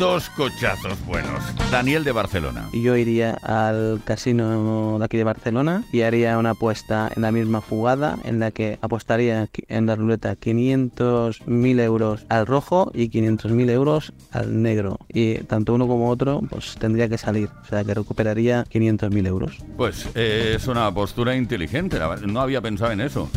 Dos 0.00 0.30
cochazos 0.30 0.98
buenos. 1.04 1.42
Daniel 1.70 2.04
de 2.04 2.12
Barcelona. 2.12 2.70
Y 2.72 2.80
yo 2.80 2.96
iría 2.96 3.34
al 3.42 4.00
casino 4.02 4.98
de 4.98 5.04
aquí 5.04 5.18
de 5.18 5.24
Barcelona 5.24 5.84
y 5.92 6.00
haría 6.00 6.38
una 6.38 6.52
apuesta 6.52 7.12
en 7.14 7.20
la 7.20 7.30
misma 7.30 7.60
jugada 7.60 8.16
en 8.24 8.40
la 8.40 8.50
que 8.50 8.78
apostaría 8.80 9.50
en 9.68 9.84
la 9.84 9.96
ruleta 9.96 10.36
500.000 10.36 11.80
euros 11.80 12.24
al 12.30 12.46
rojo 12.46 12.90
y 12.94 13.10
500.000 13.10 13.68
euros 13.68 14.14
al 14.30 14.62
negro. 14.62 14.98
Y 15.06 15.34
tanto 15.40 15.74
uno 15.74 15.86
como 15.86 16.08
otro 16.08 16.40
pues 16.48 16.76
tendría 16.76 17.06
que 17.10 17.18
salir. 17.18 17.50
O 17.62 17.66
sea 17.66 17.84
que 17.84 17.92
recuperaría 17.92 18.64
500.000 18.64 19.26
euros. 19.26 19.58
Pues 19.76 20.08
eh, 20.14 20.54
es 20.56 20.66
una 20.66 20.90
postura 20.94 21.36
inteligente, 21.36 21.98
la 21.98 22.08
verdad, 22.08 22.26
no 22.26 22.40
había 22.40 22.62
pensado 22.62 22.90
en 22.92 23.02
eso. 23.02 23.28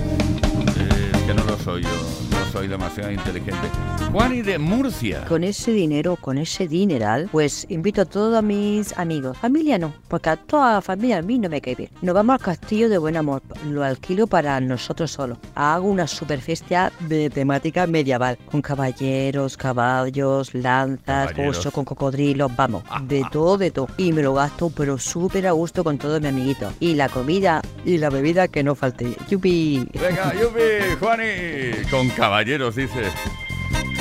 Que 1.26 1.34
no 1.34 1.44
lo 1.46 1.58
soy 1.58 1.84
yo, 1.84 1.90
no 1.90 2.52
soy 2.52 2.68
demasiado 2.68 3.10
inteligente. 3.10 3.68
Juan 4.12 4.34
y 4.36 4.42
de 4.42 4.60
Murcia. 4.60 5.24
Con 5.26 5.44
ese 5.46 5.72
dinero, 5.72 6.18
con 6.18 6.38
ese 6.38 6.68
dineral, 6.68 7.30
pues 7.32 7.66
invito 7.70 8.02
a 8.02 8.06
todos 8.06 8.44
mis 8.44 8.96
amigos. 8.98 9.38
Familia 9.38 9.78
no, 9.78 9.94
porque 10.10 10.30
a 10.32 10.36
toda 10.36 10.74
la 10.74 10.82
familia 10.82 11.20
a 11.20 11.22
mí 11.22 11.40
no 11.40 11.48
me 11.50 11.62
cae 11.62 11.76
bien. 11.76 11.90
Nos 12.02 12.14
vamos 12.14 12.34
al 12.34 12.42
castillo 12.42 12.90
de 12.90 12.98
buen 12.98 13.16
amor. 13.16 13.42
Lo 13.70 13.84
alquilo 13.84 14.28
para 14.28 14.60
nosotros 14.60 15.12
solos. 15.12 15.38
Hago 15.56 15.88
una 15.88 16.08
super 16.08 16.42
fiesta 16.42 16.92
de 17.08 17.30
temática 17.30 17.88
medieval. 17.88 18.38
Con 18.52 18.62
caballeros, 18.62 19.56
caballos, 19.56 20.54
lanzas, 20.54 21.30
Caballeros. 21.32 21.58
oso 21.58 21.72
con 21.72 21.86
cocodrilos, 21.86 22.54
vamos. 22.56 22.84
De 23.08 23.24
todo, 23.32 23.58
de 23.58 23.72
todo. 23.72 23.88
Y 23.98 24.12
me 24.12 24.22
lo 24.22 24.34
gasto, 24.34 24.70
pero 24.76 24.98
súper 25.00 25.48
a 25.48 25.54
gusto 25.54 25.84
con 25.86 25.98
todos 25.98 26.20
mis 26.20 26.30
amiguitos. 26.30 26.74
Y 26.82 26.96
la 26.96 27.08
comida 27.08 27.62
y 27.86 27.98
la 27.98 28.10
bebida 28.10 28.48
que 28.50 28.62
no 28.64 28.76
falte. 28.76 29.16
¡Yupi! 29.30 29.88
Venga, 30.00 30.34
Yupi, 30.36 30.96
Juani. 31.18 31.84
Con 31.90 32.10
caballeros, 32.10 32.76
dice. 32.76 33.02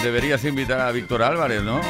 Deberías 0.03 0.45
invitar 0.45 0.81
a 0.81 0.91
Víctor 0.93 1.23
Álvarez, 1.23 1.63
¿no? 1.63 1.81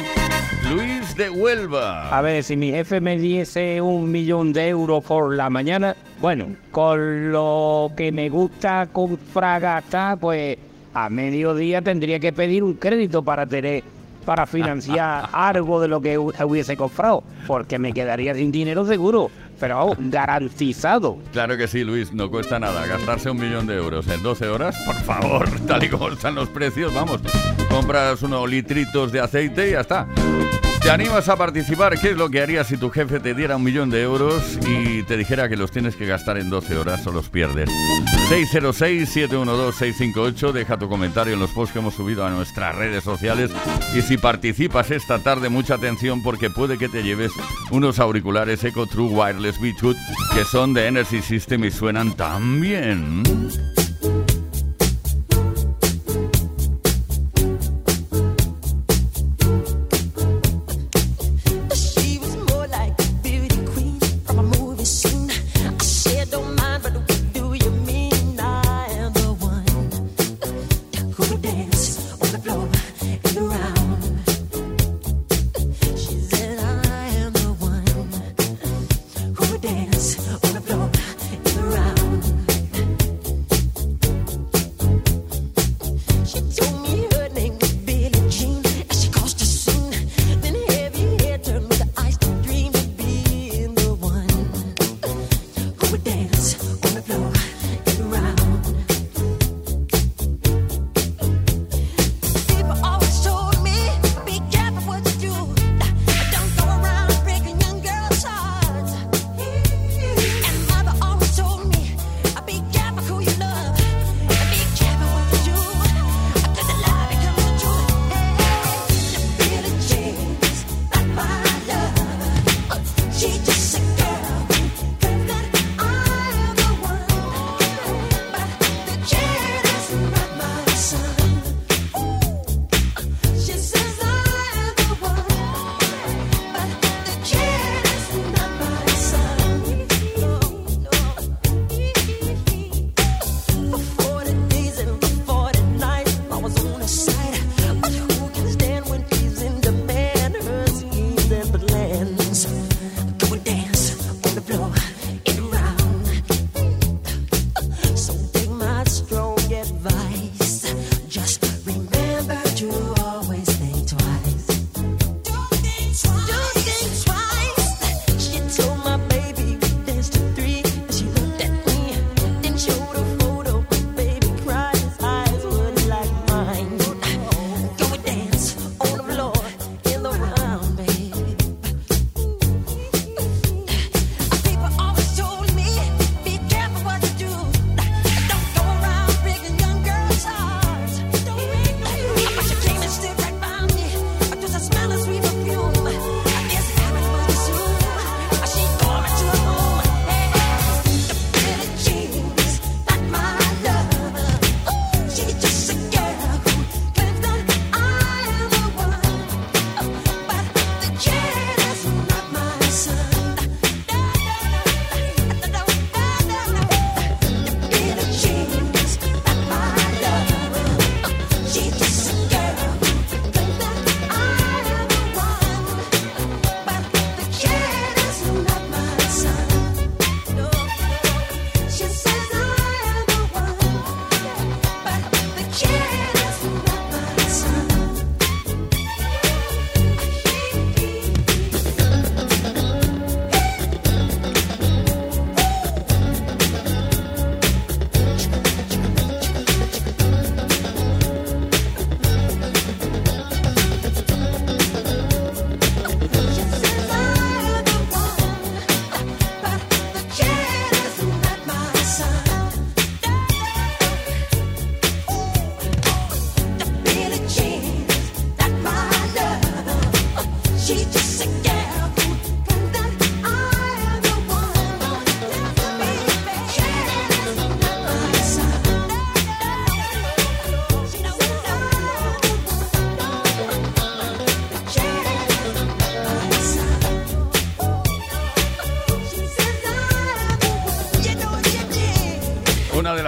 Luis 0.73 1.15
de 1.15 1.29
Huelva. 1.29 2.15
A 2.15 2.21
ver, 2.21 2.43
si 2.43 2.55
mi 2.55 2.71
jefe 2.71 3.01
me 3.01 3.17
diese 3.17 3.81
un 3.81 4.11
millón 4.11 4.53
de 4.53 4.67
euros 4.69 5.03
por 5.03 5.33
la 5.35 5.49
mañana, 5.49 5.95
bueno, 6.21 6.47
con 6.71 7.31
lo 7.31 7.91
que 7.97 8.11
me 8.11 8.29
gusta 8.29 8.87
comprar 8.91 9.61
gastar, 9.61 10.17
pues 10.19 10.57
a 10.93 11.09
mediodía 11.09 11.81
tendría 11.81 12.19
que 12.19 12.31
pedir 12.33 12.63
un 12.63 12.75
crédito 12.75 13.23
para 13.23 13.45
tener 13.45 13.83
para 14.25 14.45
financiar 14.45 15.27
algo 15.33 15.81
de 15.81 15.89
lo 15.89 15.99
que 15.99 16.17
hu- 16.17 16.33
hubiese 16.45 16.77
comprado, 16.77 17.23
porque 17.45 17.77
me 17.77 17.91
quedaría 17.91 18.33
sin 18.33 18.51
dinero 18.53 18.85
seguro, 18.85 19.29
pero 19.63 19.77
vamos, 19.77 19.95
garantizado. 19.97 21.19
Claro 21.31 21.55
que 21.55 21.69
sí, 21.69 21.85
Luis, 21.85 22.11
no 22.11 22.29
cuesta 22.29 22.59
nada 22.59 22.85
gastarse 22.85 23.29
un 23.29 23.39
millón 23.39 23.65
de 23.65 23.77
euros 23.77 24.05
en 24.09 24.21
12 24.21 24.49
horas, 24.49 24.75
por 24.85 24.95
favor, 24.95 25.49
tal 25.67 25.81
y 25.85 25.87
como 25.87 26.09
están 26.09 26.35
los 26.35 26.49
precios, 26.49 26.93
vamos, 26.93 27.21
compras 27.69 28.21
unos 28.23 28.49
litritos 28.49 29.13
de 29.13 29.21
aceite 29.21 29.69
y 29.69 29.71
ya 29.71 29.79
está. 29.79 30.05
¿Te 30.83 30.91
animas 30.91 31.27
a 31.29 31.37
participar? 31.37 31.97
¿Qué 31.97 32.09
es 32.09 32.17
lo 32.17 32.29
que 32.29 32.41
harías 32.41 32.67
si 32.67 32.75
tu 32.75 32.89
jefe 32.89 33.21
te 33.21 33.33
diera 33.33 33.55
un 33.55 33.63
millón 33.63 33.89
de 33.89 34.01
euros 34.01 34.59
y 34.67 35.03
te 35.03 35.15
dijera 35.15 35.47
que 35.47 35.55
los 35.55 35.71
tienes 35.71 35.95
que 35.95 36.05
gastar 36.05 36.37
en 36.37 36.49
12 36.49 36.75
horas 36.75 37.07
o 37.07 37.13
los 37.13 37.29
pierdes? 37.29 37.69
606-712-658, 38.29 40.51
deja 40.51 40.77
tu 40.77 40.89
comentario 40.89 41.35
en 41.35 41.39
los 41.39 41.51
posts 41.51 41.71
que 41.71 41.79
hemos 41.79 41.93
subido 41.93 42.25
a 42.25 42.31
nuestras 42.31 42.75
redes 42.75 43.01
sociales 43.01 43.49
y 43.95 44.01
si 44.01 44.17
participas 44.17 44.91
esta 44.91 45.19
tarde, 45.19 45.47
mucha 45.47 45.75
atención 45.75 46.21
porque 46.21 46.49
puede 46.49 46.77
que 46.77 46.89
te 46.89 47.01
lleves 47.01 47.31
unos 47.71 47.99
auriculares 47.99 48.61
Eco 48.65 48.85
True 48.85 49.07
Wireless 49.07 49.61
Bluetooth 49.61 49.95
que 50.33 50.43
son 50.43 50.73
de 50.73 50.87
Energy 50.87 51.21
System 51.21 51.63
y 51.63 51.71
suenan 51.71 52.11
tan 52.17 52.59
bien. 52.59 53.23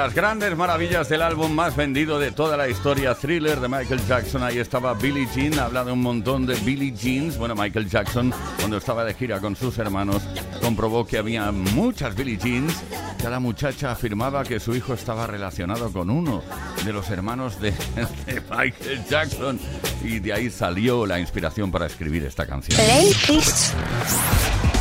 Las 0.05 0.13
grandes 0.13 0.55
maravillas 0.55 1.09
del 1.09 1.23
álbum 1.23 1.51
más 1.51 1.75
vendido 1.75 2.19
de 2.19 2.31
toda 2.31 2.55
la 2.55 2.69
historia, 2.69 3.15
Thriller 3.15 3.59
de 3.59 3.67
Michael 3.67 4.05
Jackson. 4.07 4.43
Ahí 4.43 4.59
estaba 4.59 4.93
Billie 4.93 5.27
Jean, 5.33 5.57
habla 5.57 5.83
de 5.83 5.91
un 5.93 6.03
montón 6.03 6.45
de 6.45 6.53
Billie 6.57 6.91
Jeans. 6.91 7.39
Bueno, 7.39 7.55
Michael 7.55 7.89
Jackson, 7.89 8.31
cuando 8.59 8.77
estaba 8.77 9.03
de 9.03 9.15
gira 9.15 9.39
con 9.39 9.55
sus 9.55 9.79
hermanos, 9.79 10.21
comprobó 10.61 11.07
que 11.07 11.17
había 11.17 11.51
muchas 11.51 12.15
Billie 12.15 12.37
Jeans. 12.37 12.83
Cada 13.21 13.39
muchacha 13.39 13.91
afirmaba 13.91 14.43
que 14.43 14.59
su 14.59 14.75
hijo 14.75 14.93
estaba 14.93 15.27
relacionado 15.27 15.91
con 15.91 16.09
uno 16.09 16.43
de 16.83 16.93
los 16.93 17.09
hermanos 17.09 17.59
de, 17.59 17.71
de 17.71 18.41
Michael 18.49 19.05
Jackson. 19.09 19.59
Y 20.03 20.19
de 20.19 20.33
ahí 20.33 20.49
salió 20.49 21.05
la 21.05 21.19
inspiración 21.19 21.71
para 21.71 21.87
escribir 21.87 22.23
esta 22.25 22.45
canción. 22.45 22.79
Play 22.79 23.13
Kiss. 23.25 23.73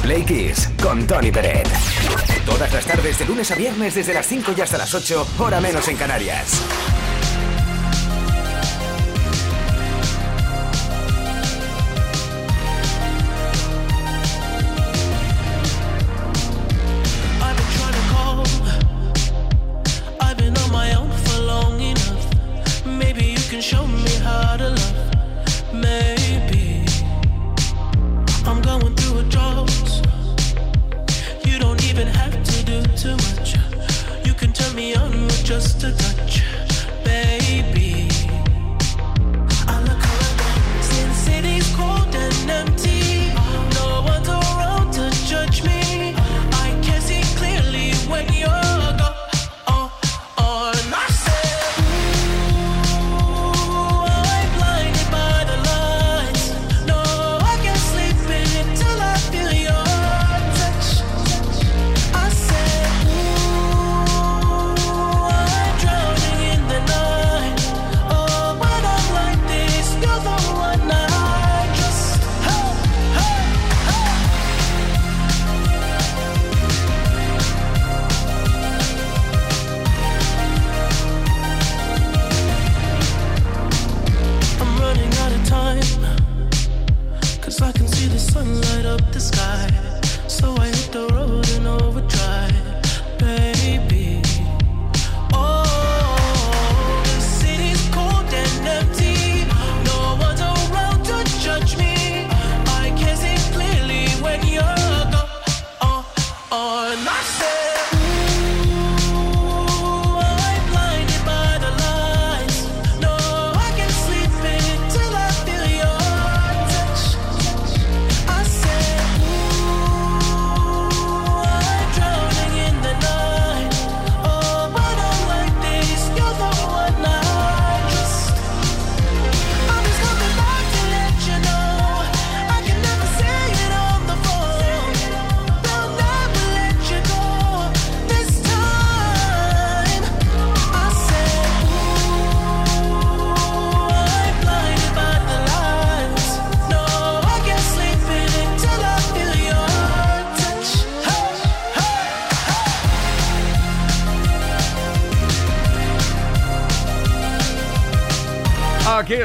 Play 0.02 0.24
Kiss 0.24 0.70
con 0.82 1.06
Tony 1.06 1.30
Peret. 1.30 1.68
Todas 2.44 2.72
las 2.72 2.84
tardes 2.84 3.18
de 3.18 3.24
lunes 3.24 3.50
a 3.50 3.54
viernes 3.54 3.94
desde 3.94 4.12
las 4.12 4.26
5 4.26 4.52
y 4.56 4.60
hasta 4.60 4.76
las 4.76 4.94
8, 4.94 5.26
hora 5.38 5.60
menos 5.60 5.88
en 5.88 5.96
Canarias. 5.96 6.60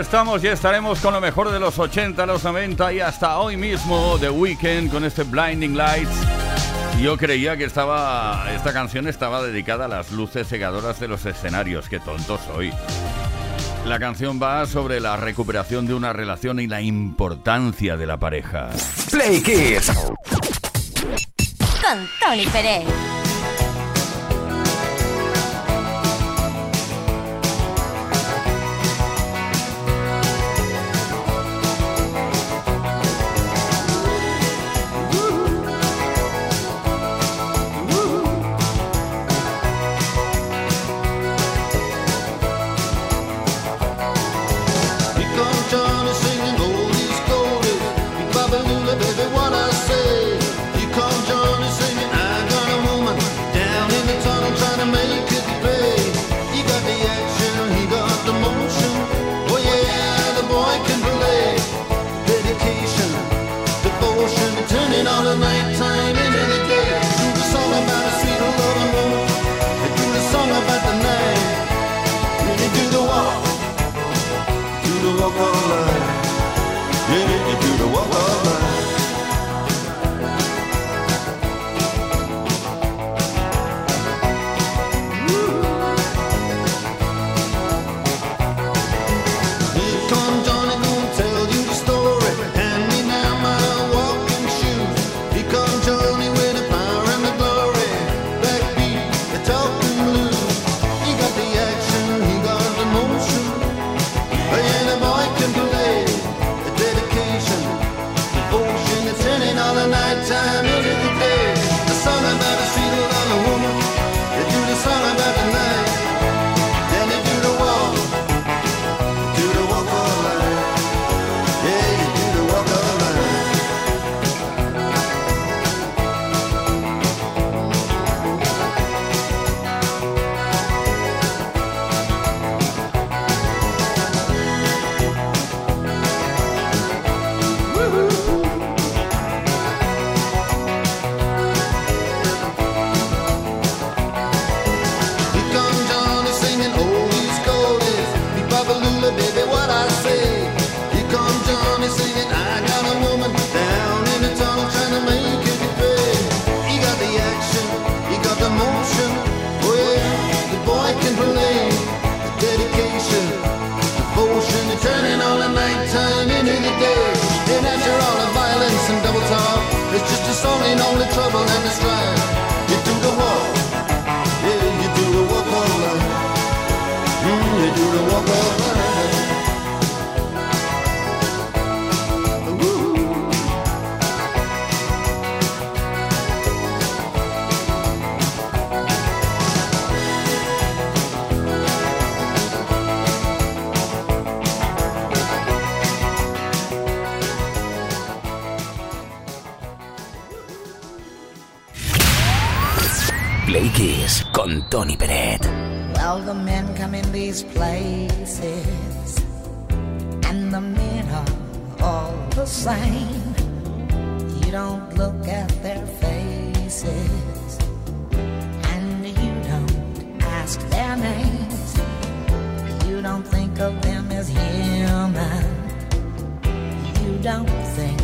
Estamos 0.10 0.44
y 0.44 0.48
estaremos 0.48 1.00
con 1.02 1.14
lo 1.14 1.22
mejor 1.22 1.52
de 1.52 1.60
los 1.60 1.78
80, 1.78 2.26
los 2.26 2.44
90 2.44 2.94
y 2.94 3.00
hasta 3.00 3.38
hoy 3.38 3.56
mismo 3.58 4.18
The 4.20 4.32
Weeknd 4.32 4.90
con 4.90 5.06
este 5.06 5.22
Blinding 5.22 5.78
Lights. 5.78 6.26
Yo 7.00 7.16
creía 7.16 7.56
que 7.58 7.66
estaba 7.66 8.48
esta 8.52 8.74
canción 8.74 9.08
estaba 9.08 9.44
dedicada 9.44 9.86
a 9.86 9.88
las 9.88 10.12
luces 10.12 10.48
cegadoras 10.48 11.00
de 11.00 11.10
los 11.10 11.28
escenarios, 11.28 11.88
qué 11.90 12.00
tonto 12.00 12.40
soy. 12.40 12.74
La 13.86 14.00
canción 14.00 14.42
va 14.42 14.66
sobre 14.66 15.00
la 15.00 15.16
recuperación 15.16 15.86
de 15.86 15.94
una 15.94 16.12
relación 16.12 16.60
y 16.60 16.66
la 16.66 16.82
importancia 16.82 17.96
de 17.96 18.08
la 18.08 18.18
pareja. 18.18 18.72
Play 19.12 19.44
Kiss. 19.44 19.92
Con 21.84 22.10
Tony 22.20 22.48
Pérez. 22.48 23.29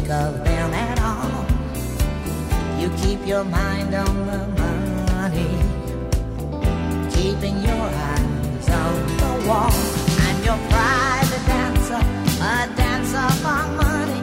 Think 0.05 0.19
of 0.19 0.43
them 0.43 0.73
at 0.73 0.99
all. 1.01 1.45
You 2.79 2.89
keep 3.01 3.25
your 3.25 3.43
mind 3.43 3.93
on 3.95 4.15
the 4.27 4.47
money 4.61 5.53
keeping 7.15 7.57
your 7.63 7.85
eyes 8.11 8.69
on 8.69 8.93
the 9.21 9.33
wall. 9.47 9.73
I'm 10.25 10.37
your 10.43 10.59
private 10.69 11.45
dancer, 11.53 12.01
a 12.41 12.55
dancer 12.75 13.29
for 13.41 13.63
money. 13.81 14.21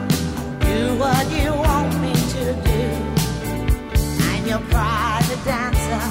Do 0.67 0.79
what 1.03 1.25
you 1.31 1.51
want 1.51 1.91
me 2.01 2.13
to 2.35 2.45
do. 2.69 2.83
I'm 4.29 4.45
your 4.47 4.63
private 4.75 5.43
dancer, 5.43 6.03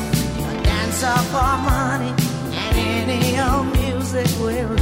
a 0.51 0.63
dancer 0.63 1.19
for 1.33 1.53
money, 1.73 2.13
and 2.53 3.11
any 3.11 3.41
old 3.41 3.67
music 3.79 4.29
will 4.39 4.82